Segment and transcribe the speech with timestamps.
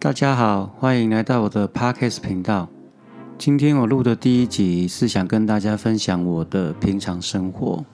[0.00, 2.68] 大家好，欢迎来到我的 Podcast 频道。
[3.36, 7.84] 今天我录的第一集是想跟大家分享我的平常生活。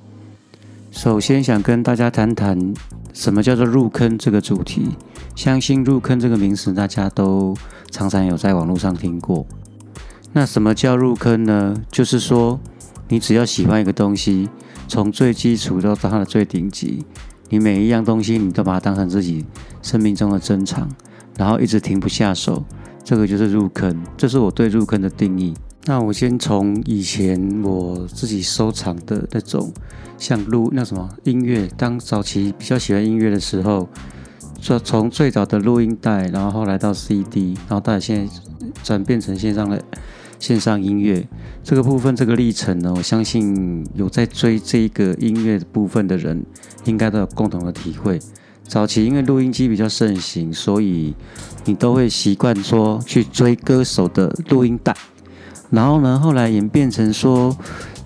[0.90, 2.74] 首先想跟大家谈谈
[3.14, 4.90] 什么叫做入坑这个主题。
[5.34, 7.56] 相信入坑这个名词大家都
[7.90, 9.46] 常常有在网络上听过。
[10.34, 11.74] 那什么叫入坑呢？
[11.90, 12.60] 就是说
[13.08, 14.50] 你只要喜欢一个东西，
[14.86, 17.06] 从最基础到它的最顶级，
[17.48, 19.46] 你每一样东西你都把它当成自己
[19.80, 20.86] 生命中的珍藏。
[21.36, 22.64] 然后一直停不下手，
[23.02, 25.54] 这个就是入坑，这是我对入坑的定义。
[25.86, 29.70] 那我先从以前我自己收藏的那种，
[30.16, 33.88] 像录那什么音乐，当早期比较喜欢音乐的时候，
[34.60, 38.32] 从从最早的录音带，然后后来到 CD，然后到现在
[38.82, 39.84] 转变成线上的
[40.38, 41.26] 线上音乐
[41.62, 46.46] 这个部分，这个历程呢，我相信有在追这个音乐部分的人，
[46.84, 48.18] 应该都有共同的体会。
[48.66, 51.14] 早期因为录音机比较盛行，所以
[51.64, 54.94] 你都会习惯说去追歌手的录音带，
[55.70, 57.56] 然后呢，后来演变成说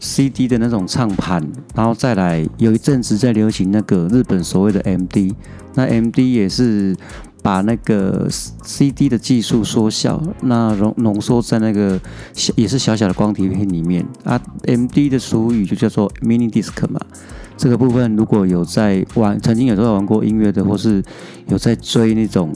[0.01, 1.43] CD 的那种唱盘，
[1.75, 5.35] 然后再来有一阵子在流行那个日本所谓的 MD，
[5.75, 6.95] 那 MD 也是
[7.43, 11.99] 把那个 CD 的技术缩小，那浓浓缩在那个
[12.35, 14.07] 小也是小小的光碟片里面。
[14.25, 17.01] 啊，MD 的俗语就叫做 Mini Disc 嘛。
[17.59, 21.03] 这个部分如果有在玩，曾经有在玩过音乐的，或是
[21.49, 22.55] 有在追那种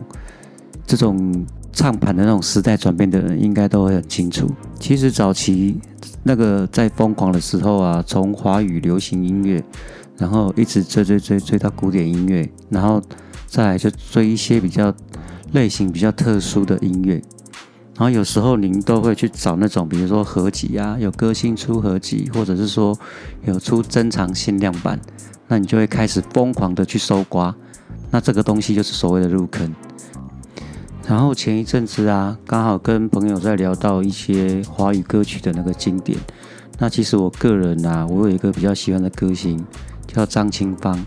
[0.87, 4.49] 这种唱盘的那种时代转变的人，应该都会很清楚。
[4.79, 5.81] 其实早期
[6.23, 9.63] 那个在疯狂的时候啊，从华语流行音乐，
[10.19, 13.03] 然后一直追追追追到古典音乐，然后
[13.49, 14.95] 再来就追一些比较
[15.53, 17.21] 类型比较特殊的音乐。
[17.95, 22.99] 然后有时候您都会去找那种，比如说合集啊，有歌星出合集，或者是说
[23.45, 24.99] 有出珍藏限量版，
[25.47, 27.55] 那你就会开始疯狂的去搜刮，
[28.11, 29.73] 那这个东西就是所谓的入坑。
[31.07, 36.19] 然后前一阵子啊，刚好跟朋友在聊到一些华语歌曲的那个经典，
[36.79, 39.63] 那其实我个人啊，我有一个比较喜欢的歌星
[40.07, 41.05] 叫张清芳，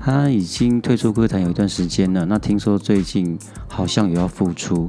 [0.00, 3.38] 他已经退出歌坛有一段时间了，那听说最近
[3.68, 4.88] 好像也要复出。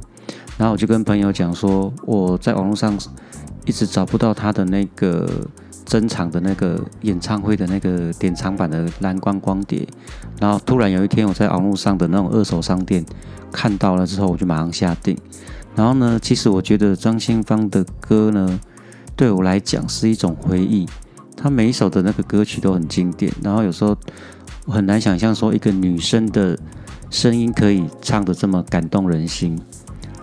[0.58, 2.96] 然后我就跟朋友讲说，我在网络上
[3.64, 5.28] 一直找不到他的那个
[5.84, 9.86] 珍藏的那个演唱会的那个典藏版的蓝光光碟。
[10.40, 13.04] 然后突然有一天，我在网络上的那种二手商店
[13.52, 15.16] 看到了之后，我就马上下定。
[15.74, 18.58] 然后呢，其实我觉得张清芳的歌呢，
[19.14, 20.88] 对我来讲是一种回忆。
[21.36, 23.30] 他每一首的那个歌曲都很经典。
[23.42, 23.94] 然后有时候
[24.64, 26.58] 我很难想象说，一个女生的
[27.10, 29.60] 声音可以唱得这么感动人心。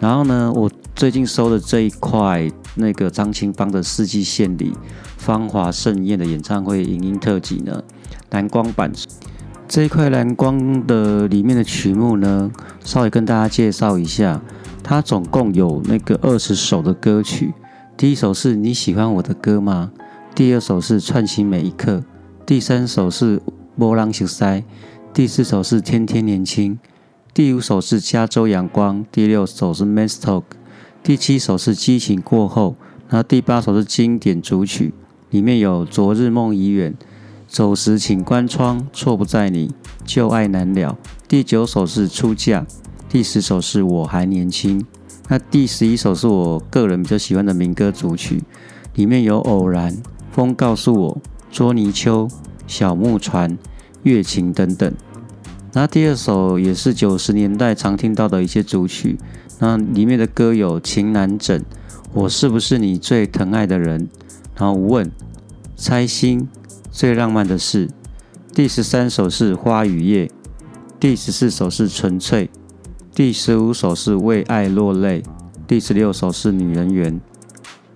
[0.03, 4.73] 然后呢，我最近收的这一块那个张清芳的四季献礼
[5.15, 7.81] 芳华盛宴的演唱会影音特辑呢，
[8.31, 8.91] 蓝光版
[9.65, 12.51] 这一块蓝光的里面的曲目呢，
[12.83, 14.41] 稍微跟大家介绍一下，
[14.83, 17.53] 它总共有那个二十首的歌曲。
[17.95, 19.93] 第一首是你喜欢我的歌吗？
[20.35, 22.03] 第二首是串起每一刻，
[22.45, 23.41] 第三首是
[23.77, 24.65] 波浪形塞，
[25.13, 26.77] 第四首是天天年轻。
[27.33, 30.43] 第五首是加州阳光，第六首是 Man's Talk，
[31.01, 32.75] 第七首是激情过后，
[33.09, 34.93] 然后第八首是经典主曲，
[35.31, 36.93] 里面有昨日梦已远，
[37.47, 39.73] 走时请关窗，错不在你，
[40.05, 40.95] 旧爱难了。
[41.27, 42.67] 第九首是出嫁，
[43.09, 44.85] 第十首是我还年轻，
[45.27, 48.43] 那第十一首是我个人比较喜欢的民歌主曲，
[48.93, 49.97] 里面有偶然、
[50.31, 51.17] 风告诉我、
[51.51, 52.29] 捉泥鳅、
[52.67, 53.57] 小木船、
[54.03, 54.93] 月琴等等。
[55.75, 59.17] 那第二首也是九十年代常听到的一些主曲，
[59.57, 61.61] 那里面的歌有《情难枕》，
[62.13, 64.07] 我是不是你最疼爱的人？
[64.55, 65.11] 然后问，
[65.75, 66.47] 猜心，
[66.91, 67.89] 最浪漫的事。
[68.53, 70.29] 第十三首是花与叶，
[70.99, 72.51] 第十四首是纯粹，
[73.15, 75.23] 第十五首是为爱落泪，
[75.65, 77.19] 第十六首是女人缘，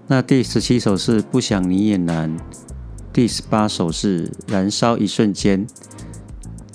[0.07, 2.35] 那第十七首是不想你也难，
[3.13, 5.67] 第十八首是燃烧一瞬间。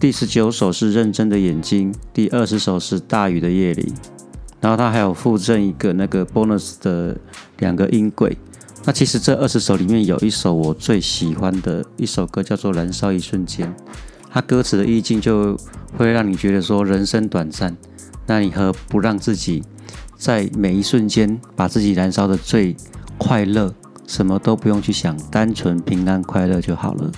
[0.03, 3.93] 第十九首是认真的眼睛，第二十首是大雨的夜里，
[4.61, 7.17] 然后它还有附赠一个那个 bonus 的
[7.61, 8.37] 两个音轨。
[8.85, 13.69] 那其实这二十首里面有一首我最喜欢的一首歌，叫做《燃烧一瞬间》。
[14.29, 15.57] 它歌词的意境就
[15.97, 17.77] 会让你觉得说人生短暂，
[18.27, 19.63] 那你何不让自己
[20.17, 22.75] 在每一瞬间把自己燃烧的最
[23.17, 23.73] 快乐，
[24.09, 27.13] 什么都不用去想，单纯平安快乐就好了。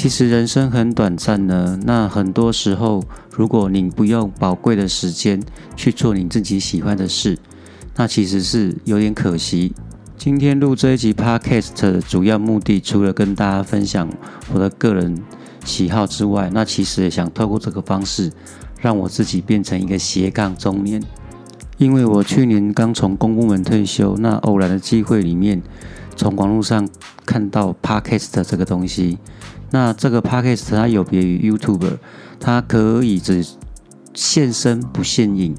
[0.00, 3.04] 其实人生很短暂呢，那很多时候，
[3.36, 5.42] 如果你不用宝贵的时间
[5.76, 7.36] 去做你自己喜欢的事，
[7.96, 9.74] 那其实是有点可惜。
[10.16, 14.08] 今天录这一集 Podcast 的主要目的，除了跟大家分享
[14.54, 15.22] 我的个人
[15.66, 18.32] 喜好之外，那其实也想透过这个方式，
[18.80, 21.02] 让我自己变成一个斜杠中年。
[21.80, 25.62] 因为我去年刚从公部门退休，那偶然的机会里面，
[26.14, 26.86] 从网络上
[27.24, 29.16] 看到 Podcast 这个东西。
[29.70, 31.92] 那这个 Podcast 它有别于 YouTube，
[32.38, 33.42] 它可以只
[34.12, 35.54] 现身不现影，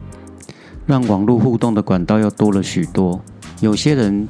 [0.86, 3.20] 让网络互动的管道又多了许多。
[3.60, 4.30] 有些人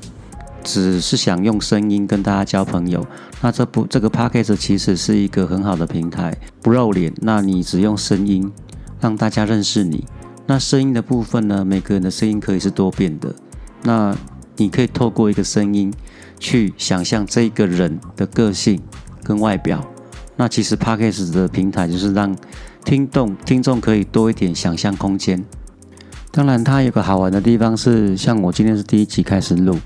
[0.63, 3.05] 只是想用声音跟大家交朋友，
[3.41, 8.49] 那这不这个 Podcast 其实是一个很好的平台，不露脸，那你只用声音
[9.01, 10.05] 让大家认识你。
[10.47, 11.63] 那声音的部分呢？
[11.63, 13.33] 每个人的声音可以是多变的。
[13.83, 14.13] 那
[14.57, 15.93] 你可以透过一个声音
[16.37, 18.81] 去想象这个人的个性
[19.23, 19.81] 跟外表。
[20.35, 22.35] 那其实 Podcast 的平台就是让
[22.83, 25.45] 听众听众可以多一点想象空间。
[26.31, 29.77] 当然，它有个好玩的地方是，像我今天是第一集开始录，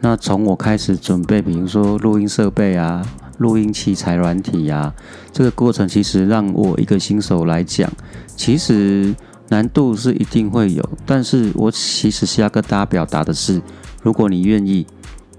[0.00, 3.04] 那从我开始准备，比如说录音设备啊、
[3.38, 4.94] 录音器材软体啊，
[5.32, 7.90] 这个过程其实让我一个新手来讲，
[8.36, 9.12] 其实。
[9.52, 13.60] 难度是一定会有，但是我其实是要跟大家表达的是，
[14.02, 14.86] 如果你愿意，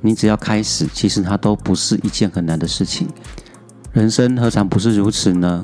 [0.02, 3.08] 你只要开始，其实它都不是一件很难的事情。
[3.92, 5.64] 人生何尝不是如此呢？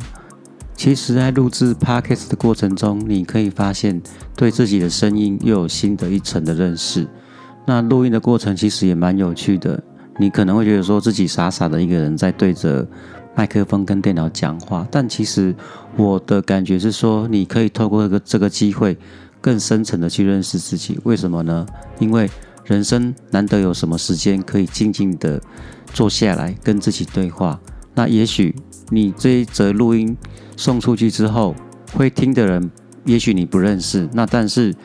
[0.76, 4.02] 其实，在录制 podcast 的过程中，你可以发现
[4.36, 7.08] 对自己的声音又有新的一层的认识。
[7.68, 9.80] 那录音的过程其实也蛮有趣的，
[10.18, 12.88] 你可能会觉得说自己傻傻的一个人在对着。
[13.40, 15.56] 麦克风跟电脑讲话，但其实
[15.96, 18.98] 我的感觉是说，你可以透过这个这个机会，
[19.40, 21.00] 更深层的去认识自己。
[21.06, 21.66] 为什么呢？
[22.00, 22.30] 因为
[22.66, 25.42] 人生难得有什么时间可以静静的
[25.94, 27.58] 坐下来跟自己对话。
[27.96, 28.54] 那也许
[28.90, 30.18] 你这一则录音
[30.58, 31.56] 送出去之后，
[31.94, 32.70] 会听的人，
[33.06, 34.10] 也许你不认识。
[34.12, 34.76] 那但是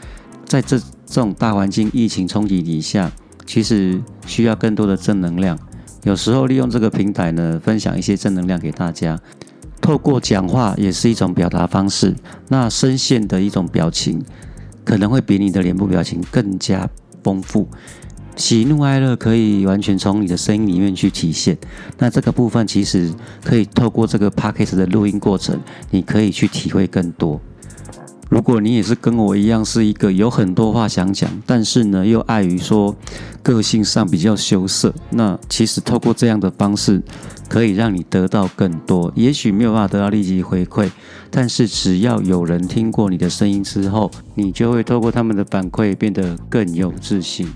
[0.45, 3.11] 在这这种大环境疫情冲击底下，
[3.45, 5.59] 其实需要更多的正能量。
[6.05, 9.19] 有时候利用这个平台呢，分享一些正能量给大家。
[9.81, 12.15] 透过讲话也是一种表达方式。
[12.49, 14.23] 那声线的一种表情，
[14.85, 16.89] 可能会比你的脸部表情更加
[17.23, 17.69] 丰富。
[18.37, 21.57] 喜怒哀乐可以完全从你的声音里面去体现。
[21.99, 23.11] 那这个部分其实
[23.43, 25.59] 可以透过这个 p a c k a g e 的录音过程，
[25.91, 27.41] 你可以去体会更多。
[28.31, 32.95] 如果你也是跟我一样，是一个有很多话想讲，但是呢又碍于说
[33.43, 37.03] 个性上比较羞涩，那其实透过这样的方式，
[37.49, 39.13] 可以让你得到更多。
[39.15, 40.91] 也许没有办法得到立即回馈，
[41.31, 47.53] 但是只要有人听过你的声音之后，你就会透过他们的反馈变得更有自信。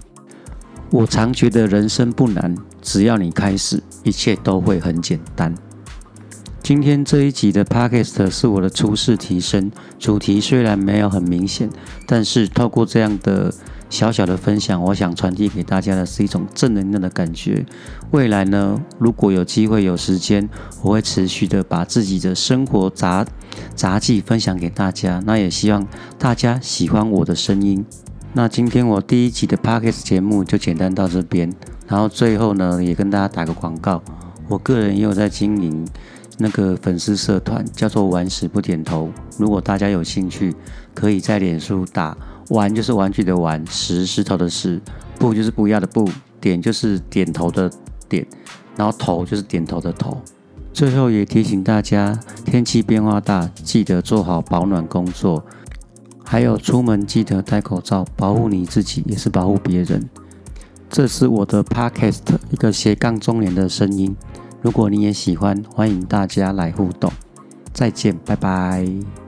[0.91, 5.55] 我常觉得人生不难，只要你开始，一切都会很简单。
[6.69, 11.71] 今天这一集的 podcast 是我的初试提升，主题虽然没有很明显，
[12.07, 13.51] 但是透过这样的
[13.89, 17.65] 小小的分享，我想传递给大家的是一种正能量的感觉。
[18.11, 20.47] 未来呢，如果有机会有时间，
[20.83, 23.25] 我会持续的把自己的生活杂
[23.75, 25.23] 杂记分享给大家。
[25.25, 25.89] 那也希望
[26.19, 27.83] 大家喜欢我的声音。
[28.35, 31.51] 那今天我第一集的 podcast 节目就简单到这边，
[31.87, 34.03] 然后最后呢，也跟大家打个广告，
[34.49, 35.87] 我个人也有在经营。
[36.39, 40.55] 那个粉丝社团叫做“玩石不点头”，如果大家有兴趣，
[40.95, 42.17] 可以在脸书打
[42.51, 44.81] “玩”就是玩具的“玩”，石石头的“石”，
[45.19, 46.09] 不就是不要的“不”，
[46.41, 47.71] 点就是点头的
[48.09, 48.27] “点”，
[48.77, 50.17] 然后头就是点头的“头”。
[50.73, 55.45] 最后也提醒大家，天气变化大，记得做好保暖工作，
[56.25, 60.09] 还有出门记得戴口罩，保护你自己也是保护别人。
[60.89, 64.15] 这是我的 Podcast 一个斜杠中年的声音。
[64.61, 67.11] 如果你也喜欢，欢迎大家来互动。
[67.73, 69.28] 再见，拜拜。